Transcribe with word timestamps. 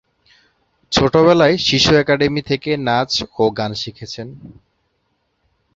ছোটবেলায় 0.91 1.55
শিশু 1.67 1.91
একাডেমী 1.95 2.41
থেকে 2.41 2.71
নাচ 2.87 3.11
ও 3.37 3.43
গান 3.57 3.71
শিখেছেন। 3.81 4.27